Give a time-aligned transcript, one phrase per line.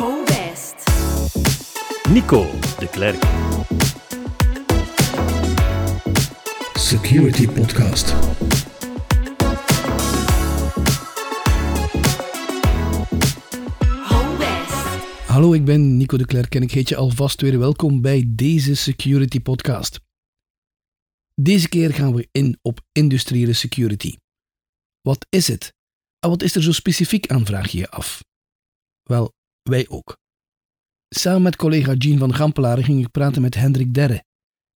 [0.00, 0.74] Ho West.
[2.08, 3.22] Nico de Klerk.
[6.74, 8.12] Security Podcast.
[15.26, 18.74] Hallo, ik ben Nico de Klerk en ik heet je alvast weer welkom bij deze
[18.74, 20.00] Security Podcast.
[21.34, 24.16] Deze keer gaan we in op industriële security.
[25.00, 25.74] Wat is het?
[26.18, 28.24] En wat is er zo specifiek aan, vraag je je af?
[29.02, 30.16] Wel, wij ook.
[31.08, 34.24] Samen met collega Jean van Gampelaren ging ik praten met Hendrik Derre,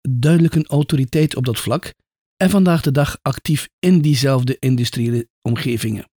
[0.01, 1.93] duidelijk een autoriteit op dat vlak
[2.37, 6.09] en vandaag de dag actief in diezelfde industriële omgevingen.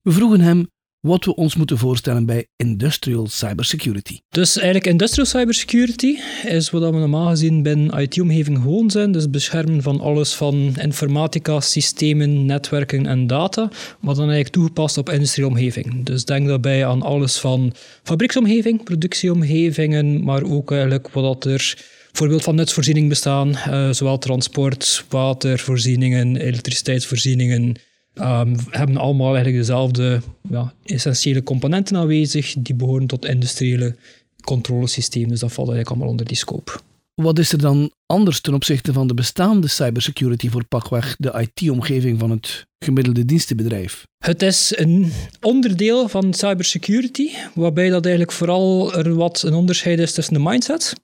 [0.00, 0.70] We vroegen hem
[1.00, 4.18] wat we ons moeten voorstellen bij industrial cybersecurity.
[4.28, 9.12] Dus eigenlijk industrial cybersecurity is wat we normaal gezien binnen IT-omgeving gewoon zijn.
[9.12, 13.68] Dus beschermen van alles van informatica, systemen, netwerken en data,
[14.00, 16.04] maar dan eigenlijk toegepast op industriële omgeving.
[16.04, 21.76] Dus denk daarbij aan alles van fabrieksomgeving, productieomgevingen, maar ook eigenlijk wat er
[22.06, 27.76] bijvoorbeeld van nutsvoorziening bestaan, eh, zowel transport, watervoorzieningen, elektriciteitsvoorzieningen,
[28.14, 33.96] um, hebben allemaal eigenlijk dezelfde ja, essentiële componenten aanwezig die behoren tot industriële
[34.44, 35.28] controlesystemen.
[35.28, 36.72] Dus dat valt eigenlijk allemaal onder die scope.
[37.14, 42.18] Wat is er dan anders ten opzichte van de bestaande cybersecurity voor pakweg de IT-omgeving
[42.18, 44.06] van het gemiddelde dienstenbedrijf?
[44.18, 50.12] Het is een onderdeel van cybersecurity, waarbij dat eigenlijk vooral er wat een onderscheid is
[50.12, 50.94] tussen de mindset.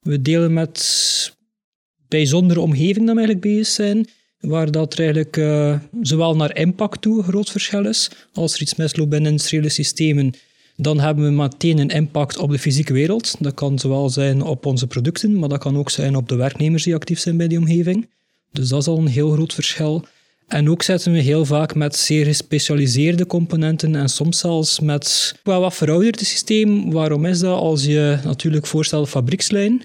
[0.00, 1.36] We delen met
[2.08, 4.08] bijzondere omgevingen dat we eigenlijk bezig zijn,
[4.44, 8.10] waar dat eigenlijk eh, zowel naar impact toe een groot verschil is.
[8.32, 10.34] Als er iets misloopt binnen industriële systemen,
[10.76, 13.36] dan hebben we meteen een impact op de fysieke wereld.
[13.38, 16.84] Dat kan zowel zijn op onze producten, maar dat kan ook zijn op de werknemers
[16.84, 18.08] die actief zijn bij die omgeving.
[18.52, 20.04] Dus dat is al een heel groot verschil.
[20.48, 25.60] En ook zetten we heel vaak met zeer gespecialiseerde componenten en soms zelfs met wel
[25.60, 26.90] wat verouderde systeem.
[26.90, 27.58] Waarom is dat?
[27.58, 29.82] Als je natuurlijk voorstelt fabriekslijn,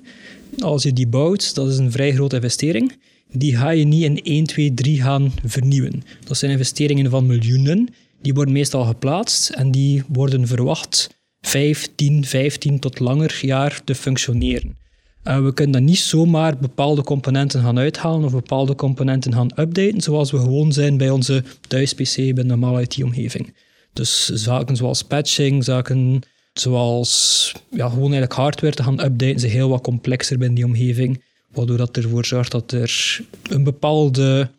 [0.59, 2.97] als je die bouwt, dat is een vrij grote investering.
[3.31, 6.03] Die ga je niet in 1, 2, 3 gaan vernieuwen.
[6.25, 7.87] Dat zijn investeringen van miljoenen.
[8.21, 11.09] Die worden meestal geplaatst en die worden verwacht
[11.41, 14.77] 5, 10, 15 tot langer jaar te functioneren.
[15.23, 20.01] Uh, we kunnen dan niet zomaar bepaalde componenten gaan uithalen of bepaalde componenten gaan updaten,
[20.01, 23.53] zoals we gewoon zijn bij onze thuis-PC bij een normale IT-omgeving.
[23.93, 26.21] Dus zaken zoals patching, zaken
[26.53, 31.23] zoals ja, gewoon eigenlijk hardware te gaan updaten, zijn heel wat complexer binnen die omgeving,
[31.51, 34.49] waardoor dat ervoor zorgt dat er een bepaalde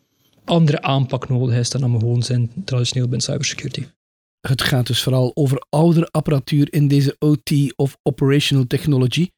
[0.45, 3.85] andere aanpak nodig is dan we gewoon zijn traditioneel binnen cybersecurity.
[4.41, 9.29] Het gaat dus vooral over oudere apparatuur in deze OT of operational technology,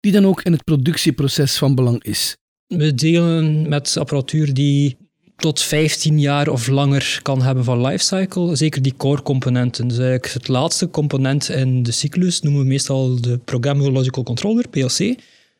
[0.00, 2.36] die dan ook in het productieproces van belang is.
[2.66, 4.96] We delen met apparatuur die
[5.36, 8.56] tot 15 jaar of langer kan hebben van lifecycle.
[8.56, 9.88] Zeker die core componenten.
[9.88, 14.68] Dus eigenlijk het laatste component in de cyclus noemen we meestal de Programmable Logical Controller,
[14.68, 15.16] PLC.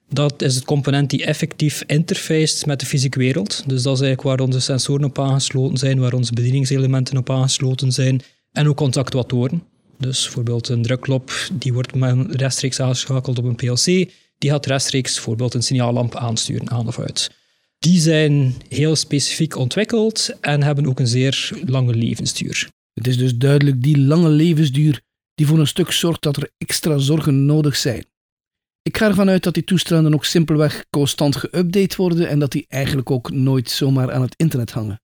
[0.08, 3.62] Dat is het component die effectief interfaced met de fysieke wereld.
[3.66, 7.92] Dus dat is eigenlijk waar onze sensoren op aangesloten zijn, waar onze bedieningselementen op aangesloten
[7.92, 9.62] zijn en ook onze actuatoren.
[9.98, 11.92] Dus bijvoorbeeld een drukklop, die wordt
[12.30, 14.10] rechtstreeks aangeschakeld op een PLC.
[14.38, 17.30] Die gaat rechtstreeks bijvoorbeeld een signaallamp aansturen, aan of uit.
[17.78, 22.69] Die zijn heel specifiek ontwikkeld en hebben ook een zeer lange levensduur.
[22.94, 25.00] Het is dus duidelijk die lange levensduur
[25.34, 28.04] die voor een stuk zorgt dat er extra zorgen nodig zijn.
[28.88, 32.65] Ik ga ervan uit dat die toestellen ook simpelweg constant geüpdate worden en dat die
[32.69, 35.00] eigenlijk ook nooit zomaar aan het internet hangen.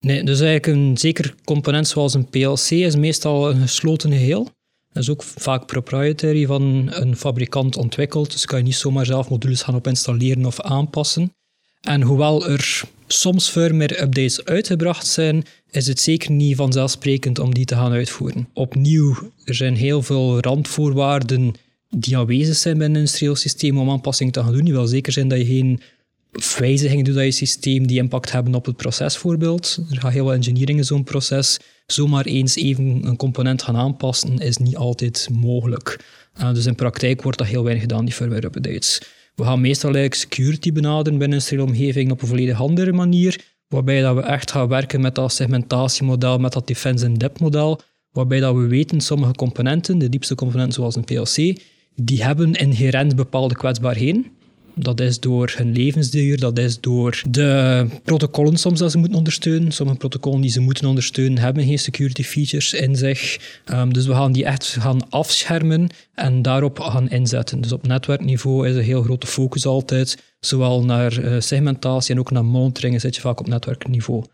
[0.00, 4.44] Nee, dus eigenlijk een zeker component zoals een PLC is meestal een gesloten geheel.
[4.92, 9.28] Dat is ook vaak proprietary van een fabrikant ontwikkeld, dus kan je niet zomaar zelf
[9.28, 11.32] modules gaan op installeren of aanpassen.
[11.80, 17.64] En hoewel er soms firmware updates uitgebracht zijn, is het zeker niet vanzelfsprekend om die
[17.64, 18.48] te gaan uitvoeren.
[18.52, 21.54] Opnieuw, er zijn heel veel randvoorwaarden
[21.96, 24.66] die aanwezig zijn bij een industrieel systeem om aanpassingen te gaan doen.
[24.66, 25.80] Je wil zeker zijn dat je geen
[26.58, 29.78] wijzigingen doet aan je systeem die impact hebben op het proces bijvoorbeeld.
[29.90, 31.58] Er gaat heel wat engineering in zo'n proces.
[31.86, 36.04] Zomaar eens even een component gaan aanpassen is niet altijd mogelijk.
[36.40, 39.00] Uh, dus in praktijk wordt dat heel weinig gedaan, die firmware updates.
[39.34, 44.00] We gaan meestal eigenlijk security benaderen binnen een omgeving op een volledig andere manier, waarbij
[44.00, 47.80] dat we echt gaan werken met dat segmentatiemodel, met dat defense in depth model,
[48.10, 51.60] waarbij dat we weten sommige componenten, de diepste componenten zoals een PLC,
[51.96, 54.26] die hebben inherent bepaalde kwetsbaarheden.
[54.76, 59.72] Dat is door hun levensduur, dat is door de protocollen soms dat ze moeten ondersteunen.
[59.72, 63.38] Sommige protocollen die ze moeten ondersteunen hebben geen security features in zich.
[63.72, 67.60] Um, dus we gaan die echt gaan afschermen en daarop gaan inzetten.
[67.60, 70.18] Dus op netwerkniveau is een heel grote focus altijd.
[70.40, 74.24] Zowel naar uh, segmentatie en ook naar monitoring zit je vaak op netwerkniveau.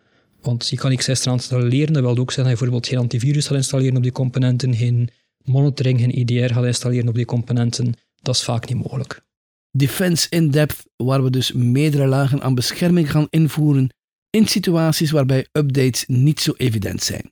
[0.43, 3.45] Want je kan x extra installeren, dat wil ook zeggen dat je bijvoorbeeld geen antivirus
[3.45, 5.11] zal installeren op die componenten, geen
[5.45, 9.23] monitoring en IDR gaat installeren op die componenten, dat is vaak niet mogelijk.
[9.71, 13.91] Defense in depth, waar we dus meerdere lagen aan bescherming gaan invoeren
[14.31, 17.31] in situaties waarbij updates niet zo evident zijn.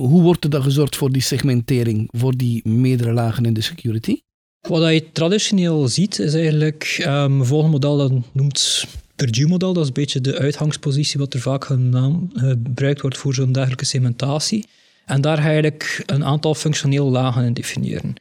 [0.00, 4.20] Hoe wordt er dan gezorgd voor die segmentering, voor die meerdere lagen in de security?
[4.68, 8.86] Wat je traditioneel ziet, is eigenlijk um, een volgende model dat noemt
[9.16, 9.72] Purdue-model.
[9.72, 14.66] Dat is een beetje de uitgangspositie wat er vaak gebruikt wordt voor zo'n dergelijke segmentatie.
[15.06, 18.14] En daar ga eigenlijk een aantal functionele lagen in definiëren.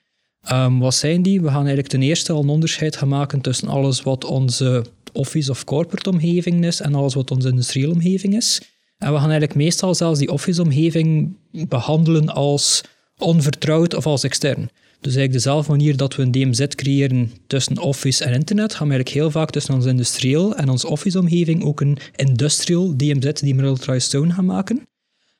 [0.51, 1.41] Um, wat zijn die?
[1.41, 5.51] We gaan eigenlijk ten eerste al een onderscheid gaan maken tussen alles wat onze office
[5.51, 8.61] of corporate omgeving is en alles wat onze industriële omgeving is.
[8.97, 12.83] En we gaan eigenlijk meestal zelfs die office-omgeving behandelen als
[13.17, 14.69] onvertrouwd of als extern.
[14.99, 18.93] Dus eigenlijk dezelfde manier dat we een DMZ creëren tussen Office en internet, gaan we
[18.93, 24.33] eigenlijk heel vaak tussen ons industrieel en onze Office-omgeving ook een industrial DMZ, demilitarized zone,
[24.33, 24.87] gaan maken.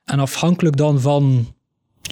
[0.05, 1.53] En afhankelijk dan van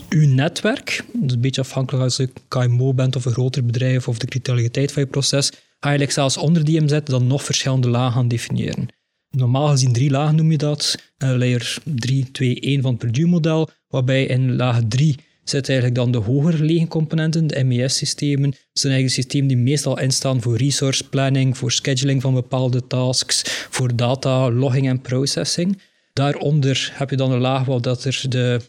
[0.09, 4.17] uw netwerk, dus een beetje afhankelijk als je KMO bent of een groter bedrijf of
[4.17, 8.27] de criticaliteit van je proces, ga je zelfs onder DMZ dan nog verschillende lagen gaan
[8.27, 8.87] definiëren.
[9.29, 10.95] Normaal gezien drie lagen noem je dat.
[11.17, 16.11] Uh, layer 3, 2, 1 van het Purdue-model, waarbij in laag 3 zitten eigenlijk dan
[16.11, 18.49] de hoger gelegen componenten, de MES-systemen.
[18.49, 23.67] Dat zijn eigenlijk systemen die meestal instaan voor resource planning, voor scheduling van bepaalde tasks,
[23.69, 25.81] voor data, logging en processing.
[26.13, 28.61] Daaronder heb je dan een laag waar dat er de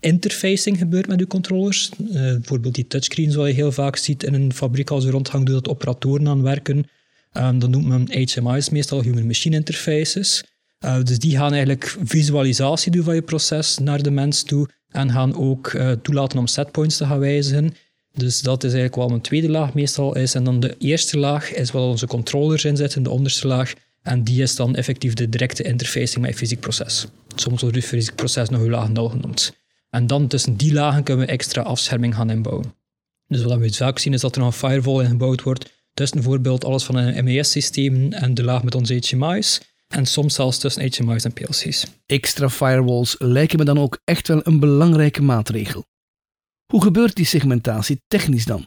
[0.00, 1.90] interfacing gebeurt met je controllers.
[2.00, 5.46] Uh, bijvoorbeeld die touchscreens wat je heel vaak ziet in een fabriek als je rondhangt,
[5.46, 6.86] dat operatoren aan werken.
[7.32, 10.44] Um, dat noemt men HMI's, meestal Human Machine Interfaces.
[10.84, 15.10] Uh, dus die gaan eigenlijk visualisatie doen van je proces naar de mens toe en
[15.10, 17.74] gaan ook uh, toelaten om setpoints te gaan wijzigen.
[18.14, 20.34] Dus dat is eigenlijk wat een tweede laag meestal is.
[20.34, 23.72] En dan de eerste laag is wat onze controllers in zitten, de onderste laag.
[24.02, 27.06] En die is dan effectief de directe interfacing met je fysiek proces.
[27.34, 29.56] Soms wordt het fysiek proces nog een laag 0 genoemd.
[29.90, 32.74] En dan tussen die lagen kunnen we extra afscherming gaan inbouwen.
[33.26, 36.64] Dus wat we vaak zien is dat er nog een firewall ingebouwd wordt tussen bijvoorbeeld
[36.64, 39.60] alles van een MES-systeem en de laag met onze HMI's.
[39.88, 41.86] En soms zelfs tussen HMI's en PLC's.
[42.06, 45.84] Extra firewalls lijken me dan ook echt wel een belangrijke maatregel.
[46.66, 48.66] Hoe gebeurt die segmentatie technisch dan?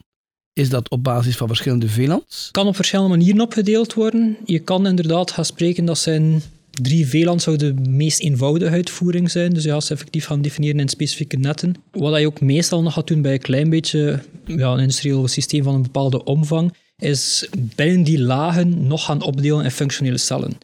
[0.56, 2.48] Is dat op basis van verschillende VLANs?
[2.50, 4.36] Kan op verschillende manieren opgedeeld worden.
[4.44, 9.52] Je kan inderdaad gaan spreken dat zijn drie VLANs zou de meest eenvoudige uitvoering zijn.
[9.52, 11.74] Dus ja, ze effectief gaan definiëren in specifieke netten.
[11.90, 15.62] Wat je ook meestal nog gaat doen bij een klein beetje ja, een industrieel systeem
[15.62, 20.58] van een bepaalde omvang, is binnen die lagen nog gaan opdelen in functionele cellen.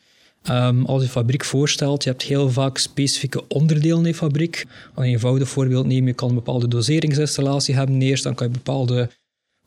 [0.50, 4.56] Um, als je fabriek voorstelt, je hebt heel vaak specifieke onderdelen in je fabriek.
[4.56, 4.67] Je
[5.00, 9.09] een eenvoudig voorbeeld neemt, je kan een bepaalde doseringsinstallatie hebben eerst, dan kan je bepaalde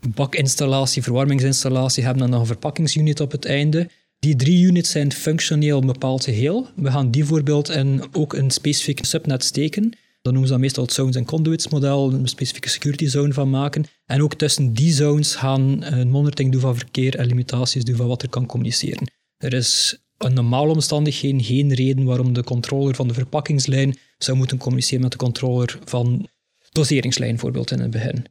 [0.09, 3.89] bakinstallatie, verwarmingsinstallatie hebben en dan een verpakkingsunit op het einde.
[4.19, 6.67] Die drie units zijn functioneel een bepaald geheel.
[6.75, 9.97] We gaan die voorbeeld in ook een specifiek subnet steken.
[10.21, 13.49] Dan noemen ze dat meestal het zones en conduits model, een specifieke security zone van
[13.49, 13.85] maken.
[14.05, 18.07] En ook tussen die zones gaan een monitoring doen van verkeer en limitaties doen van
[18.07, 19.11] wat er kan communiceren.
[19.37, 24.57] Er is in normale omstandigheden geen reden waarom de controller van de verpakkingslijn zou moeten
[24.57, 26.27] communiceren met de controller van
[26.71, 28.25] doseringslijn, bijvoorbeeld in het begin.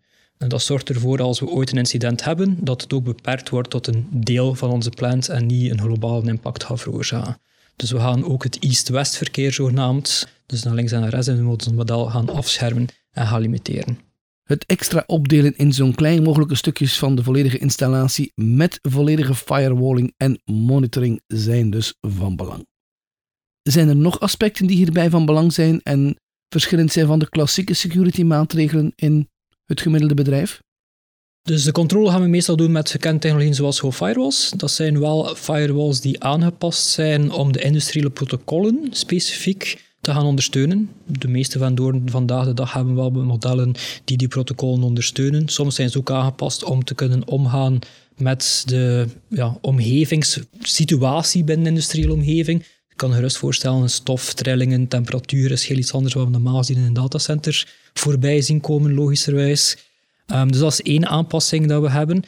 [0.44, 3.70] En dat zorgt ervoor, als we ooit een incident hebben, dat het ook beperkt wordt
[3.70, 7.38] tot een deel van onze plant en niet een globale impact gaat veroorzaken.
[7.76, 11.48] Dus we gaan ook het east-west verkeer zogenaamd, dus naar links en naar rechts in
[11.48, 13.98] het model, gaan afschermen en gaan limiteren.
[14.42, 20.14] Het extra opdelen in zo'n klein mogelijke stukjes van de volledige installatie met volledige firewalling
[20.16, 22.66] en monitoring zijn dus van belang.
[23.62, 27.74] Zijn er nog aspecten die hierbij van belang zijn en verschillend zijn van de klassieke
[27.74, 29.28] security maatregelen in
[29.66, 30.62] het gemiddelde bedrijf?
[31.42, 34.52] Dus de controle gaan we meestal doen met gekende technologieën zoals firewalls.
[34.56, 40.90] Dat zijn wel firewalls die aangepast zijn om de industriële protocollen specifiek te gaan ondersteunen.
[41.06, 45.48] De meeste van door vandaag de dag hebben wel modellen die die protocollen ondersteunen.
[45.48, 47.78] Soms zijn ze ook aangepast om te kunnen omgaan
[48.16, 52.64] met de ja, omgevingssituatie binnen de industriële omgeving.
[52.94, 56.76] Je kan gerust voorstellen, stof, trillingen, temperatuur is heel iets anders wat we normaal zien
[56.76, 59.76] in een datacenter voorbij zien komen, logischerwijs.
[60.26, 62.22] Um, dus dat is één aanpassing dat we hebben.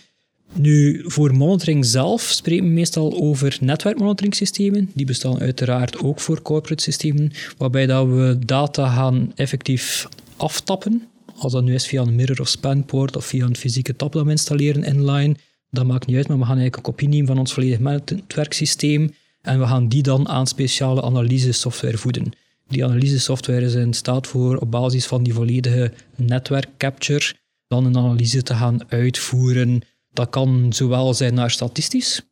[0.53, 4.91] Nu, voor monitoring zelf spreken we meestal over netwerkmonitoringssystemen.
[4.95, 11.03] Die bestaan uiteraard ook voor corporate systemen, waarbij dat we data gaan effectief aftappen.
[11.37, 14.25] Als dat nu is via een mirror of spanpoort of via een fysieke tap dat
[14.25, 15.37] we installeren inline,
[15.71, 19.15] dat maakt niet uit, maar we gaan eigenlijk een kopie nemen van ons volledig netwerksysteem
[19.47, 22.33] en we gaan die dan aan speciale analysesoftware voeden.
[22.69, 27.35] Die analysesoftware is in staat voor op basis van die volledige netwerkcapture
[27.69, 29.83] dan een analyse te gaan uitvoeren.
[30.13, 32.23] Dat kan zowel zijn naar statistisch,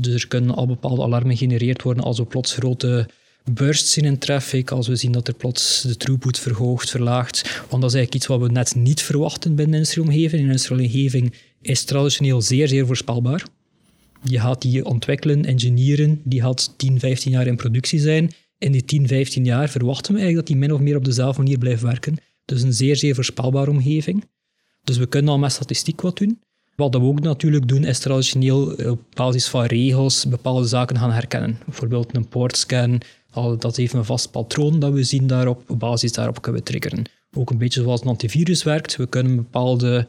[0.00, 3.08] dus er kunnen al bepaalde alarmen gegenereerd worden als we plots grote
[3.50, 7.42] bursts zien in traffic, als we zien dat er plots de throughput verhoogt, verlaagt.
[7.42, 11.22] Want dat is eigenlijk iets wat we net niet verwachten binnen een industriële omgeving.
[11.22, 13.44] In een is traditioneel zeer, zeer voorspelbaar.
[14.24, 18.30] Je gaat die ontwikkelen, engineeren, die gaat 10, 15 jaar in productie zijn.
[18.58, 21.42] In die 10, 15 jaar verwachten we eigenlijk dat die min of meer op dezelfde
[21.42, 22.16] manier blijft werken.
[22.44, 24.24] Dus een zeer, zeer voorspelbare omgeving.
[24.84, 26.40] Dus we kunnen al met statistiek wat doen.
[26.76, 31.58] Wat we ook natuurlijk doen, is traditioneel op basis van regels bepaalde zaken gaan herkennen.
[31.64, 33.00] Bijvoorbeeld een portscan,
[33.58, 35.70] dat heeft een vast patroon dat we zien daarop.
[35.70, 37.04] Op basis daarop kunnen we triggeren.
[37.32, 38.96] Ook een beetje zoals een antivirus werkt.
[38.96, 40.06] We kunnen bepaalde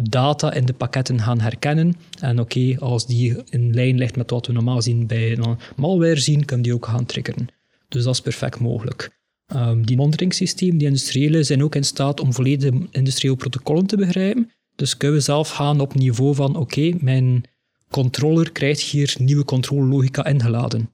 [0.00, 1.96] data in de pakketten gaan herkennen.
[2.20, 5.38] En oké, als die in lijn ligt met wat we normaal zien bij
[5.76, 7.48] malware zien, kunnen die ook gaan triggeren.
[7.88, 9.10] Dus dat is perfect mogelijk.
[9.54, 14.50] Um, die monitoringsysteem, die industriële, zijn ook in staat om volledige industriële protocollen te begrijpen.
[14.76, 17.44] Dus kunnen we zelf gaan op niveau van, oké, mijn
[17.90, 20.90] controller krijgt hier nieuwe controlelogica ingeladen.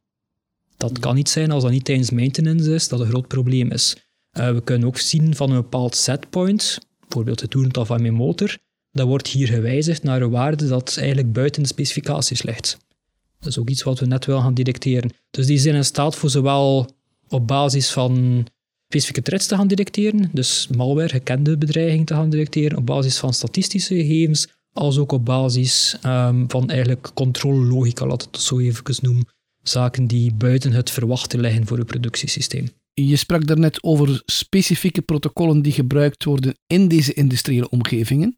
[0.76, 3.96] Dat kan niet zijn als dat niet tijdens maintenance is, dat een groot probleem is.
[4.38, 8.58] Uh, we kunnen ook zien van een bepaald setpoint, bijvoorbeeld het toerental van mijn motor,
[8.92, 12.78] dat wordt hier gewijzigd naar een waarde dat eigenlijk buiten de specificaties ligt.
[13.38, 15.10] Dat is ook iets wat we net wel gaan detecteren.
[15.30, 16.90] Dus die zijn in staat voor zowel
[17.28, 18.46] op basis van
[18.86, 23.34] specifieke threats te gaan detecteren, dus malware, gekende bedreiging te gaan detecteren, op basis van
[23.34, 29.26] statistische gegevens, als ook op basis um, van eigenlijk controlelogica, laat het zo even noemen.
[29.62, 32.68] Zaken die buiten het verwachten liggen voor het productiesysteem.
[32.94, 38.36] Je sprak daarnet over specifieke protocollen die gebruikt worden in deze industriële omgevingen.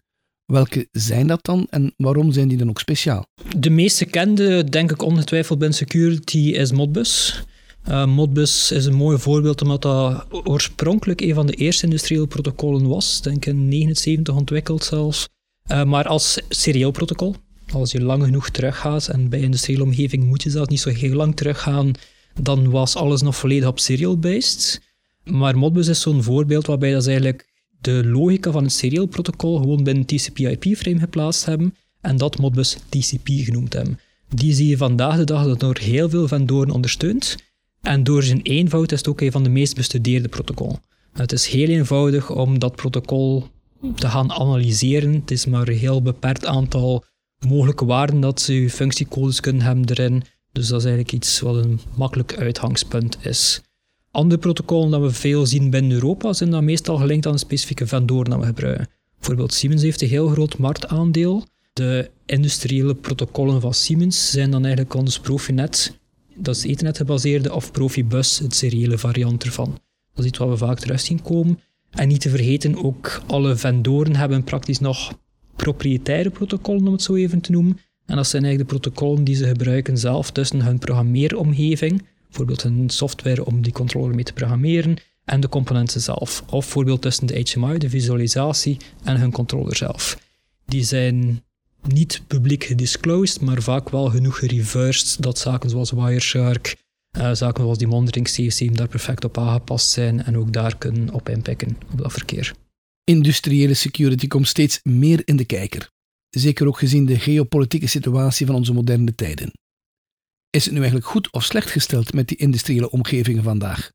[0.53, 3.27] Welke zijn dat dan en waarom zijn die dan ook speciaal?
[3.57, 7.43] De meest gekende, denk ik ongetwijfeld binnen security, is Modbus.
[7.89, 12.89] Uh, Modbus is een mooi voorbeeld omdat dat oorspronkelijk een van de eerste industriële protocollen
[12.89, 13.23] was.
[13.23, 15.29] Denk in 1979 ontwikkeld zelfs.
[15.71, 17.35] Uh, maar als serieel protocol.
[17.73, 21.15] Als je lang genoeg teruggaat, en bij industriële omgeving moet je zelfs niet zo heel
[21.15, 21.93] lang teruggaan,
[22.41, 24.81] dan was alles nog volledig op serial-based.
[25.25, 27.52] Maar Modbus is zo'n voorbeeld waarbij dat eigenlijk
[27.83, 33.29] de logica van het serieel protocol gewoon binnen TCP-IP-frame geplaatst hebben en dat Modbus TCP
[33.29, 33.99] genoemd hebben.
[34.29, 37.37] Die zie je vandaag de dag dat door heel veel vendoren ondersteund.
[37.81, 40.81] En door zijn eenvoud is het ook een van de meest bestudeerde protocollen.
[41.13, 43.45] Het is heel eenvoudig om dat protocol
[43.95, 45.13] te gaan analyseren.
[45.13, 47.05] Het is maar een heel beperkt aantal
[47.47, 50.23] mogelijke waarden dat ze functiecodes kunnen hebben erin.
[50.53, 53.61] Dus dat is eigenlijk iets wat een makkelijk uitgangspunt is.
[54.13, 57.87] Andere protocollen dat we veel zien binnen Europa zijn dan meestal gelinkt aan een specifieke
[57.87, 58.89] vendor dat we gebruiken.
[59.17, 61.45] Bijvoorbeeld Siemens heeft een heel groot marktaandeel.
[61.73, 65.99] De industriële protocollen van Siemens zijn dan eigenlijk ons Profinet,
[66.35, 69.79] dat is Ethernet gebaseerde, of Profibus, het seriële variant ervan.
[70.15, 71.59] Dat is iets wat we vaak terug zien komen.
[71.91, 75.13] En niet te vergeten, ook alle vendoren hebben praktisch nog
[75.57, 77.79] propriëtaire protocollen, om het zo even te noemen.
[78.07, 82.03] En dat zijn eigenlijk de protocollen die ze gebruiken zelf tussen hun programmeeromgeving,
[82.33, 86.43] bijvoorbeeld hun software om die controller mee te programmeren, en de componenten zelf.
[86.47, 90.19] Of bijvoorbeeld tussen de HMI, de visualisatie, en hun controller zelf.
[90.67, 91.45] Die zijn
[91.83, 96.77] niet publiek gedisclosed, maar vaak wel genoeg gereversed dat zaken zoals Wireshark,
[97.19, 101.11] uh, zaken zoals die monitoring CFC daar perfect op aangepast zijn en ook daar kunnen
[101.13, 102.55] op inpikken, op dat verkeer.
[103.05, 105.91] Industriële security komt steeds meer in de kijker.
[106.31, 109.53] Zeker ook gezien de geopolitieke situatie van onze moderne tijden.
[110.57, 113.91] Is het nu eigenlijk goed of slecht gesteld met die industriële omgevingen vandaag?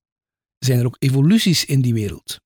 [0.60, 2.40] Zijn er ook evoluties in die wereld?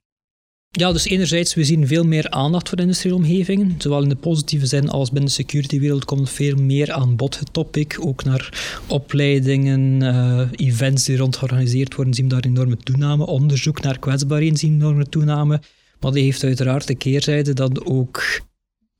[0.70, 3.75] Ja, dus enerzijds, we zien veel meer aandacht voor industriële omgevingen.
[3.77, 7.53] Zowel in de positieve zin als binnen de security-wereld komt veel meer aan bod het
[7.53, 7.98] topic.
[8.00, 13.25] Ook naar opleidingen, uh, events die rond georganiseerd worden, zien we daar enorme toename.
[13.25, 15.62] Onderzoek naar kwetsbaarheden zien we enorme toename.
[16.00, 18.41] Maar die heeft uiteraard de keerzijde dat ook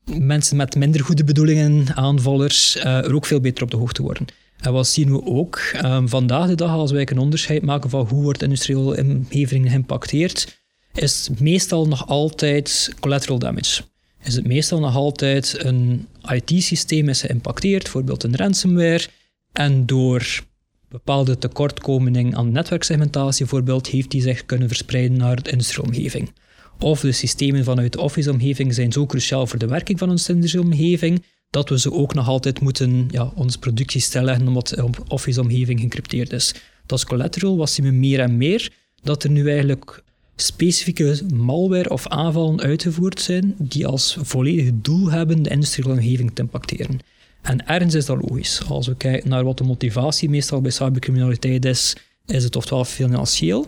[0.04, 4.26] mensen met minder goede bedoelingen, aanvallers, uh, er ook veel beter op de hoogte worden.
[4.62, 8.06] En wat zien we ook um, vandaag de dag, als wij een onderscheid maken van
[8.06, 10.62] hoe wordt industriële omgeving geïmpacteerd,
[10.94, 13.82] is meestal nog altijd collateral damage.
[14.22, 19.06] Is het meestal nog altijd een IT-systeem is geïmpacteerd, bijvoorbeeld een ransomware,
[19.52, 20.44] en door
[20.88, 26.32] bepaalde tekortkomingen aan netwerksegmentatie bijvoorbeeld, heeft die zich kunnen verspreiden naar de industriële omgeving.
[26.78, 30.66] Of de systemen vanuit de Office-omgeving zijn zo cruciaal voor de werking van onze industriële
[30.66, 35.80] omgeving, dat we ze ook nog altijd moeten ja, onze productie stellen omdat de Office-omgeving
[35.80, 36.54] gencrypteerd is.
[36.86, 40.02] Dat collateral, wat zien we meer en meer, dat er nu eigenlijk
[40.36, 46.42] specifieke malware of aanvallen uitgevoerd zijn die als volledig doel hebben de industriële omgeving te
[46.42, 46.98] impacteren.
[47.42, 48.62] En ergens is dat logisch.
[48.68, 53.66] Als we kijken naar wat de motivatie meestal bij cybercriminaliteit is, is het oftewel financieel.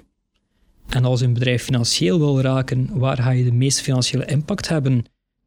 [0.88, 5.04] En als een bedrijf financieel wil raken, waar ga je de meeste financiële impact hebben?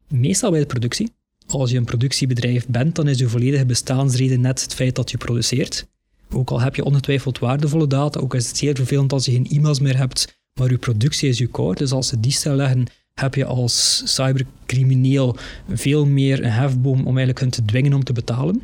[0.08, 1.16] Meestal bij de productie.
[1.48, 5.16] Als je een productiebedrijf bent, dan is je volledige bestaansreden net het feit dat je
[5.16, 5.86] produceert.
[6.30, 9.46] Ook al heb je ongetwijfeld waardevolle data, ook is het zeer vervelend als je geen
[9.46, 11.74] e-mails meer hebt, maar je productie is je core.
[11.74, 15.36] Dus als ze die leggen, heb je als cybercrimineel
[15.68, 18.62] veel meer een hefboom om eigenlijk hun te dwingen om te betalen.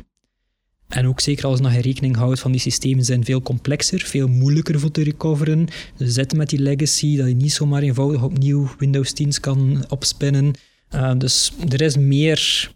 [0.87, 3.99] En ook zeker als je nog in rekening houdt van die systemen zijn veel complexer,
[3.99, 5.67] veel moeilijker voor te recoveren.
[5.97, 10.53] Ze zitten met die legacy, dat je niet zomaar eenvoudig opnieuw Windows 10 kan opspinnen.
[10.95, 12.71] Uh, dus er is meer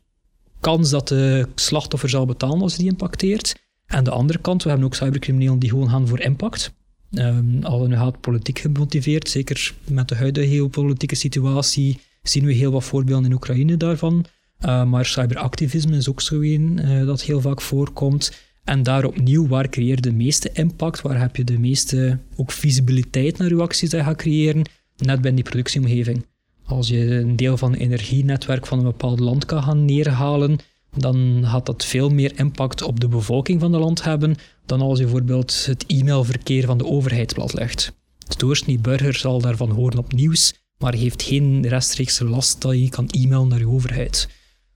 [0.59, 3.55] kans dat de slachtoffer zal betalen als die impacteert.
[3.85, 6.73] En de andere kant, we hebben ook cybercriminelen die gewoon gaan voor impact.
[7.11, 12.71] Um, al nu gaat politiek gemotiveerd, zeker met de huidige geopolitieke situatie, zien we heel
[12.71, 14.25] wat voorbeelden in Oekraïne daarvan.
[14.65, 18.31] Uh, maar cyberactivisme is ook zo een dat heel vaak voorkomt.
[18.63, 21.01] En daar opnieuw, waar creëer de meeste impact?
[21.01, 24.61] Waar heb je de meeste ook visibiliteit naar je acties die je gaat creëren?
[24.97, 26.25] Net bij die productieomgeving.
[26.69, 30.57] Als je een deel van het energienetwerk van een bepaald land kan gaan neerhalen,
[30.95, 34.35] dan gaat dat veel meer impact op de bevolking van het land hebben
[34.65, 37.93] dan als je bijvoorbeeld het e-mailverkeer van de overheid platlegt.
[38.17, 42.89] De doorsnee burger zal daarvan horen op nieuws, maar heeft geen rechtstreekse last dat je
[42.89, 44.29] kan e-mailen naar je overheid.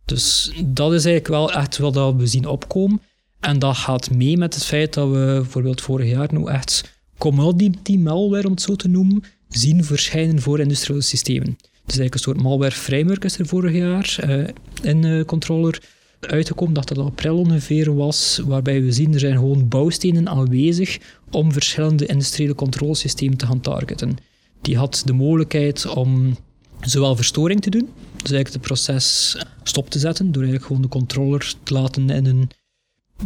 [0.05, 3.01] Dus dat is eigenlijk wel echt wat we zien opkomen.
[3.39, 7.97] En dat gaat mee met het feit dat we bijvoorbeeld vorig jaar nu echt commodity
[7.97, 11.57] malware, om het zo te noemen, zien verschijnen voor industriële systemen.
[11.85, 14.47] Dus eigenlijk een soort malware framework is er vorig jaar uh,
[14.81, 15.81] in uh, controller
[16.19, 20.99] uitgekomen, dat dat april ongeveer was, waarbij we zien er zijn gewoon bouwstenen aanwezig
[21.31, 24.17] om verschillende industriële controlesystemen te gaan targeten.
[24.61, 26.37] Die had de mogelijkheid om
[26.81, 27.89] zowel verstoring te doen,
[28.21, 32.25] dus eigenlijk het proces stop te zetten, door eigenlijk gewoon de controller te laten in
[32.25, 32.49] een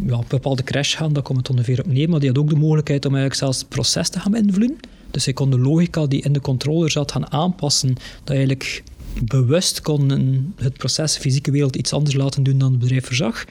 [0.06, 2.56] ja, bepaalde crash gaan, dat komt het ongeveer op neer, maar die had ook de
[2.56, 4.78] mogelijkheid om eigenlijk zelfs het proces te gaan invloeden.
[5.12, 8.84] Dus hij kon de logica die in de controller zat gaan aanpassen, dat eigenlijk
[9.24, 10.10] bewust kon
[10.56, 13.46] het proces, de fysieke wereld, iets anders laten doen dan het bedrijf verzag.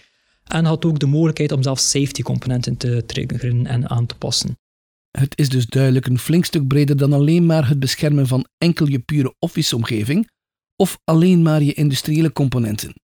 [0.45, 4.59] En had ook de mogelijkheid om zelfs safety componenten te triggeren en aan te passen.
[5.11, 8.87] Het is dus duidelijk een flink stuk breder dan alleen maar het beschermen van enkel
[8.87, 10.29] je pure Office-omgeving
[10.77, 12.95] of alleen maar je industriële componenten.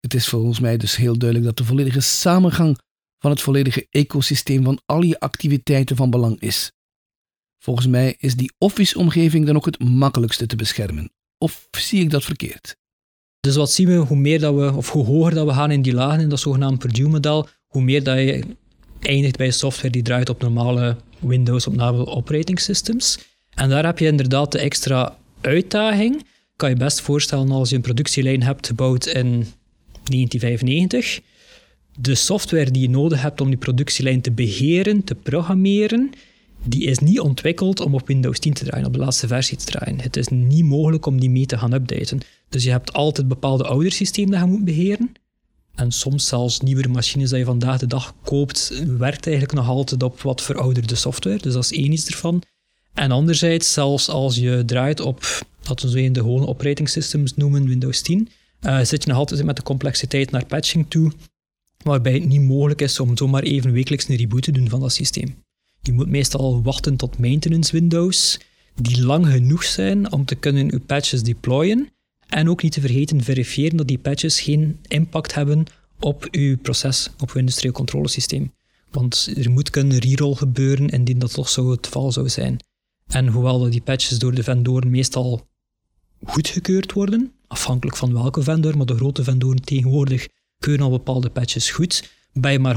[0.00, 2.78] Het is volgens mij dus heel duidelijk dat de volledige samengang
[3.18, 6.72] van het volledige ecosysteem van al je activiteiten van belang is.
[7.58, 11.12] Volgens mij is die Office-omgeving dan ook het makkelijkste te beschermen.
[11.38, 12.76] Of zie ik dat verkeerd?
[13.40, 15.82] Dus wat zien we, hoe meer dat we, of hoe hoger dat we gaan in
[15.82, 18.44] die lagen, in dat zogenaamde Purdue-model, hoe meer dat je
[19.00, 23.18] eindigt bij software die draait op normale Windows, op normale operating systems.
[23.50, 26.26] En daar heb je inderdaad de extra uitdaging.
[26.56, 29.46] Kan je best voorstellen als je een productielijn hebt gebouwd in
[30.10, 31.20] 1995.
[31.98, 36.10] De software die je nodig hebt om die productielijn te beheren, te programmeren,
[36.64, 39.64] die is niet ontwikkeld om op Windows 10 te draaien, op de laatste versie te
[39.64, 40.00] draaien.
[40.00, 42.20] Het is niet mogelijk om die mee te gaan updaten.
[42.48, 45.12] Dus je hebt altijd bepaalde ouder systemen dat je moet beheren.
[45.74, 50.02] En soms zelfs nieuwere machines die je vandaag de dag koopt, werkt eigenlijk nog altijd
[50.02, 51.38] op wat verouderde software.
[51.38, 52.42] Dus dat is één iets ervan.
[52.94, 57.68] En anderzijds, zelfs als je draait op, laten we zo de gewone operating systems noemen,
[57.68, 58.28] Windows 10,
[58.62, 61.12] uh, zit je nog altijd met de complexiteit naar patching toe,
[61.82, 64.92] waarbij het niet mogelijk is om zomaar even wekelijks een reboot te doen van dat
[64.92, 65.42] systeem.
[65.82, 68.40] Je moet meestal wachten tot maintenance windows
[68.74, 71.88] die lang genoeg zijn om te kunnen je patches deployen.
[72.26, 75.64] En ook niet te vergeten verifiëren dat die patches geen impact hebben
[75.98, 78.52] op uw proces, op uw industrieel controlesysteem.
[78.90, 82.56] Want er moet kunnen reroll gebeuren indien dat toch zo het geval zou zijn.
[83.06, 85.48] En hoewel die patches door de vendoren meestal
[86.24, 91.70] goedgekeurd worden, afhankelijk van welke vendor, maar de grote vendoren tegenwoordig keuren al bepaalde patches
[91.70, 92.76] goed, ben je maar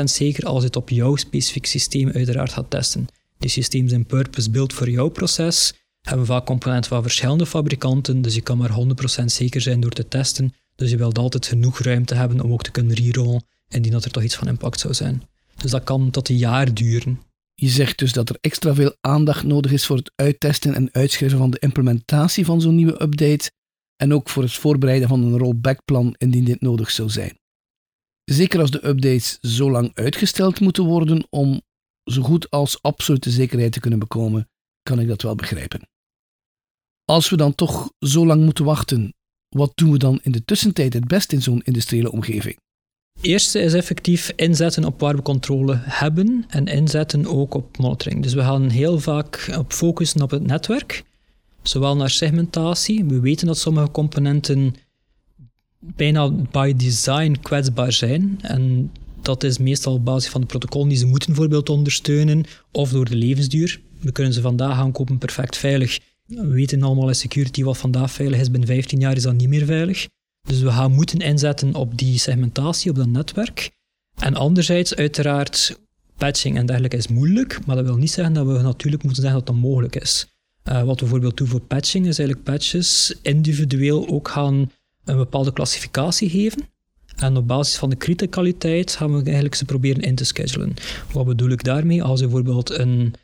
[0.00, 3.06] 100% zeker als het op jouw specifiek systeem uiteraard gaat testen.
[3.38, 8.40] Die systemen zijn purpose-built voor jouw proces, hebben vaak componenten van verschillende fabrikanten, dus je
[8.40, 8.76] kan maar
[9.20, 10.54] 100% zeker zijn door te testen.
[10.76, 14.10] Dus je wilt altijd genoeg ruimte hebben om ook te kunnen rerollen indien dat er
[14.10, 15.22] toch iets van impact zou zijn.
[15.56, 17.20] Dus dat kan tot een jaar duren.
[17.54, 21.38] Je zegt dus dat er extra veel aandacht nodig is voor het uittesten en uitschrijven
[21.38, 23.50] van de implementatie van zo'n nieuwe update
[23.96, 27.38] en ook voor het voorbereiden van een rollback-plan indien dit nodig zou zijn.
[28.24, 31.62] Zeker als de updates zo lang uitgesteld moeten worden om
[32.04, 34.48] zo goed als absolute zekerheid te kunnen bekomen,
[34.82, 35.88] kan ik dat wel begrijpen.
[37.04, 39.14] Als we dan toch zo lang moeten wachten,
[39.48, 42.56] wat doen we dan in de tussentijd het best in zo'n industriële omgeving?
[43.20, 48.22] eerste is effectief inzetten op waar we controle hebben en inzetten ook op monitoring.
[48.22, 51.02] Dus we gaan heel vaak op focussen op het netwerk,
[51.68, 53.04] zowel naar segmentatie.
[53.04, 54.74] We weten dat sommige componenten
[55.78, 58.38] bijna by design kwetsbaar zijn.
[58.42, 62.90] En dat is meestal op basis van de protocollen die ze moeten bijvoorbeeld ondersteunen, of
[62.90, 63.80] door de levensduur.
[64.00, 65.98] We kunnen ze vandaag gaan kopen perfect veilig.
[66.26, 69.48] We weten allemaal in security wat vandaag veilig is, binnen 15 jaar is dat niet
[69.48, 70.06] meer veilig.
[70.48, 73.70] Dus we gaan moeten inzetten op die segmentatie, op dat netwerk.
[74.16, 75.80] En anderzijds, uiteraard,
[76.16, 79.44] patching en dergelijke is moeilijk, maar dat wil niet zeggen dat we natuurlijk moeten zeggen
[79.44, 80.35] dat dat mogelijk is.
[80.68, 84.70] Uh, wat we bijvoorbeeld doen voor patching is eigenlijk patches individueel ook gaan
[85.04, 86.62] een bepaalde klassificatie geven.
[87.16, 90.74] En op basis van de criticaliteit gaan we eigenlijk ze proberen in te schedulen.
[91.12, 92.02] Wat bedoel ik daarmee?
[92.02, 93.14] Als je bijvoorbeeld een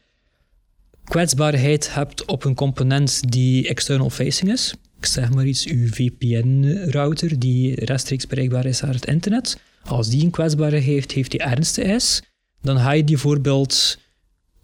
[1.04, 7.38] kwetsbaarheid hebt op een component die external facing is, ik zeg maar iets, uw VPN-router
[7.38, 11.84] die rechtstreeks bereikbaar is naar het internet, als die een kwetsbaarheid heeft, heeft die ernstig
[11.84, 12.22] is,
[12.60, 13.98] dan ga je die bijvoorbeeld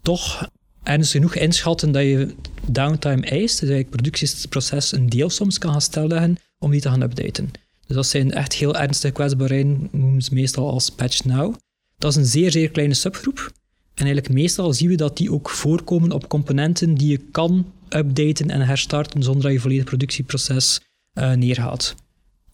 [0.01, 0.49] toch
[0.89, 5.81] ernstig genoeg inschatten dat je downtime eist, dus eigenlijk productieproces een deel soms kan gaan
[5.81, 7.51] stilleggen om die te gaan updaten.
[7.87, 11.55] Dus dat zijn echt heel ernstige kwetsbaarheden, noemen ze meestal als patch now.
[11.97, 13.51] Dat is een zeer, zeer kleine subgroep.
[13.93, 18.49] En eigenlijk meestal zien we dat die ook voorkomen op componenten die je kan updaten
[18.49, 20.81] en herstarten zonder dat je volledig productieproces
[21.13, 21.95] uh, neergaat.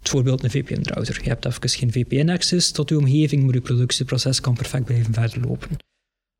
[0.02, 1.20] Bijvoorbeeld een VPN-browser.
[1.24, 5.48] Je hebt even geen VPN-access tot je omgeving, maar je productieproces kan perfect blijven verder
[5.48, 5.78] lopen.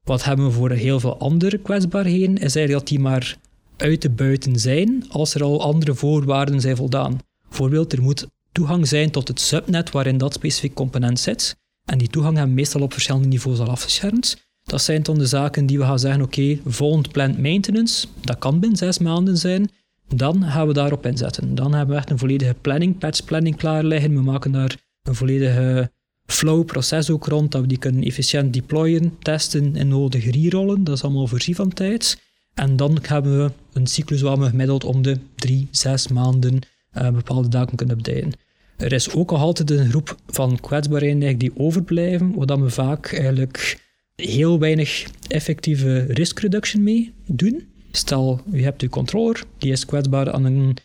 [0.06, 2.38] Wat hebben we voor heel veel andere kwetsbaarheden?
[2.38, 3.38] Is eigenlijk dat die maar
[3.78, 7.20] uit te buiten zijn als er al andere voorwaarden zijn voldaan.
[7.48, 11.56] Bijvoorbeeld, er moet toegang zijn tot het subnet waarin dat specifiek component zit.
[11.86, 14.44] En die toegang hebben meestal op verschillende niveaus al afgeschermd.
[14.64, 18.60] Dat zijn dan de zaken die we gaan zeggen, oké, volgend plant maintenance, dat kan
[18.60, 19.70] binnen zes maanden zijn,
[20.16, 21.56] dan gaan we daarop inzetten.
[21.56, 24.14] Dan hebben we echt een volledige planning, patch planning klaar liggen.
[24.14, 25.92] We maken daar een volledige
[26.26, 30.84] flow proces ook rond, dat we die kunnen efficiënt deployen, testen en nodig rerollen.
[30.84, 32.24] Dat is allemaal voorzien van tijd.
[32.54, 36.60] En dan hebben we een cyclus waar we gemiddeld om de drie, zes maanden
[36.98, 38.32] uh, bepaalde daken kunnen updaten.
[38.78, 43.84] Er is ook nog altijd een groep van kwetsbaarheden die overblijven, waar we vaak eigenlijk
[44.16, 47.68] heel weinig effectieve risk reduction mee doen.
[47.92, 50.78] Stel, je hebt je controller, die is kwetsbaar aan een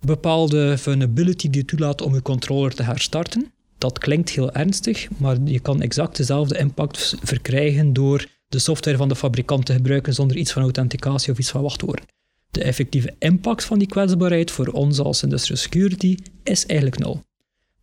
[0.00, 3.52] bepaalde vulnerability die toelaat om je controller te herstarten.
[3.78, 9.08] Dat klinkt heel ernstig, maar je kan exact dezelfde impact verkrijgen door de software van
[9.08, 12.04] de fabrikant te gebruiken zonder iets van authenticatie of iets van wachtwoorden.
[12.50, 17.22] De effectieve impact van die kwetsbaarheid voor ons als industrial security is eigenlijk nul.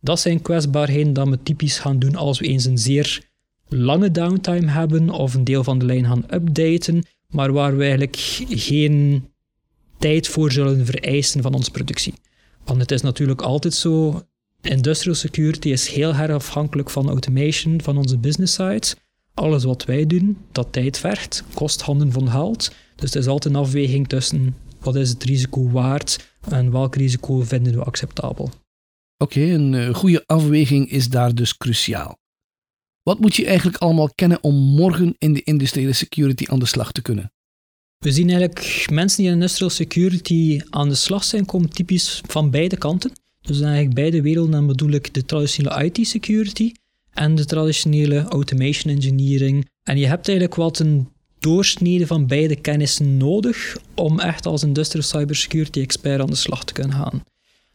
[0.00, 3.28] Dat zijn kwetsbaarheden dat we typisch gaan doen als we eens een zeer
[3.68, 8.16] lange downtime hebben of een deel van de lijn gaan updaten, maar waar we eigenlijk
[8.48, 9.28] geen
[9.98, 12.14] tijd voor zullen vereisen van onze productie.
[12.64, 14.22] Want het is natuurlijk altijd zo,
[14.66, 18.94] industrial security is heel erg afhankelijk van automation van onze business sides.
[19.34, 22.70] Alles wat wij doen, dat tijd vergt, kost handen van geld.
[22.94, 27.40] Dus het is altijd een afweging tussen wat is het risico waard en welk risico
[27.40, 28.50] vinden we acceptabel.
[29.18, 32.18] Oké, een eh, goede afweging is daar dus cruciaal.
[33.02, 36.92] Wat moet je eigenlijk allemaal kennen om morgen in de industriële security aan de slag
[36.92, 37.32] te kunnen?
[37.98, 42.50] We zien eigenlijk mensen die in industrial security aan de slag zijn, komen typisch van
[42.50, 43.12] beide kanten.
[43.46, 46.72] Dus eigenlijk beide werelden, dan bedoel ik de traditionele IT-security
[47.12, 49.68] en de traditionele automation engineering.
[49.82, 55.04] En je hebt eigenlijk wat een doorsnede van beide kennissen nodig om echt als industrial
[55.04, 57.22] cybersecurity expert aan de slag te kunnen gaan.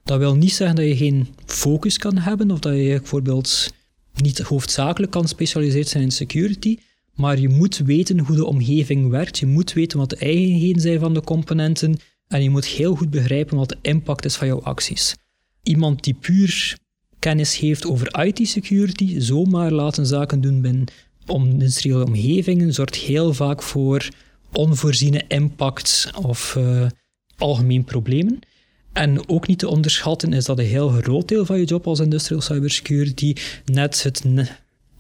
[0.03, 3.73] Dat wil niet zeggen dat je geen focus kan hebben of dat je bijvoorbeeld
[4.15, 6.77] niet hoofdzakelijk kan specialiseerd zijn in security,
[7.15, 10.99] maar je moet weten hoe de omgeving werkt, je moet weten wat de eigenheden zijn
[10.99, 14.61] van de componenten en je moet heel goed begrijpen wat de impact is van jouw
[14.61, 15.15] acties.
[15.63, 16.77] Iemand die puur
[17.19, 20.85] kennis heeft over IT-security, zomaar laten zaken doen binnen
[21.25, 24.09] industriële omgevingen, zorgt heel vaak voor
[24.51, 26.87] onvoorziene impact of uh,
[27.37, 28.39] algemeen problemen.
[28.93, 31.99] En ook niet te onderschatten is dat een heel groot deel van je job als
[31.99, 34.23] industrial cybersecurity net het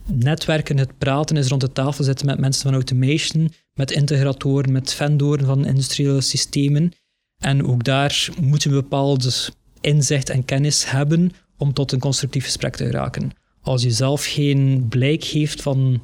[0.05, 4.93] netwerken, het praten is rond de tafel zitten met mensen van automation, met integratoren, met
[4.93, 6.93] vendoren van industriële systemen.
[7.37, 12.43] En ook daar moet je een bepaald inzicht en kennis hebben om tot een constructief
[12.43, 13.31] gesprek te geraken.
[13.61, 16.01] Als je zelf geen blijk heeft van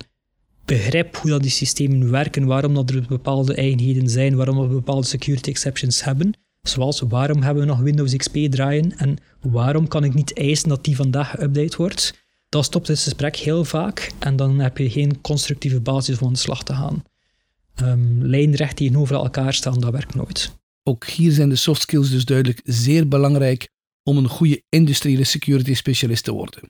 [0.66, 5.08] begrip hoe dat die systemen werken, waarom dat er bepaalde eigenheden zijn, waarom we bepaalde
[5.08, 6.34] security exceptions hebben,
[6.68, 10.84] Zoals waarom hebben we nog Windows XP draaien en waarom kan ik niet eisen dat
[10.84, 12.26] die vandaag geüpdate wordt?
[12.50, 16.34] Dan stopt het gesprek heel vaak en dan heb je geen constructieve basis om aan
[16.34, 17.04] de slag te gaan.
[17.82, 20.56] Um, lijnrecht tegenover elkaar staan, dat werkt nooit.
[20.88, 23.68] Ook hier zijn de soft skills dus duidelijk zeer belangrijk
[24.04, 26.62] om een goede industriële security specialist te worden.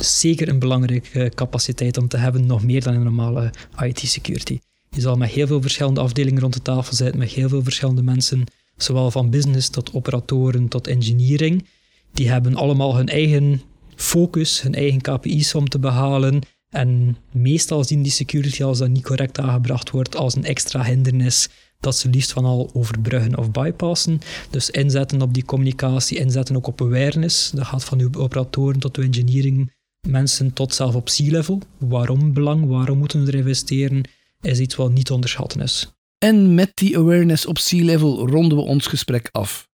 [0.00, 4.58] Zeker een belangrijke capaciteit om te hebben, nog meer dan een normale IT-security.
[4.90, 8.02] Je zal met heel veel verschillende afdelingen rond de tafel zitten, met heel veel verschillende
[8.02, 8.44] mensen
[8.76, 11.66] zowel van business tot operatoren tot engineering,
[12.12, 13.62] die hebben allemaal hun eigen
[13.94, 16.40] focus, hun eigen KPI's om te behalen.
[16.68, 21.48] En meestal zien die security, als dat niet correct aangebracht wordt, als een extra hindernis
[21.80, 24.20] dat ze liefst van al overbruggen of bypassen.
[24.50, 27.50] Dus inzetten op die communicatie, inzetten ook op awareness.
[27.50, 29.72] Dat gaat van uw operatoren tot uw engineering
[30.08, 31.62] mensen tot zelf op C-level.
[31.78, 34.08] Waarom belang, waarom moeten we er investeren,
[34.40, 35.92] is iets wat niet te onderschatten is.
[36.18, 39.68] En met die awareness op C-level ronden we ons gesprek af.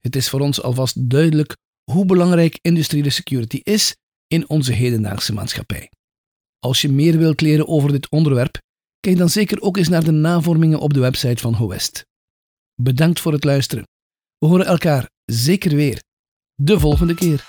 [0.00, 1.56] Het is voor ons alvast duidelijk
[1.90, 5.90] hoe belangrijk industriële security is in onze hedendaagse maatschappij.
[6.58, 8.60] Als je meer wilt leren over dit onderwerp,
[9.06, 12.06] kijk dan zeker ook eens naar de navormingen op de website van HOEST.
[12.74, 13.84] Bedankt voor het luisteren.
[14.38, 16.02] We horen elkaar zeker weer
[16.54, 17.44] de volgende keer.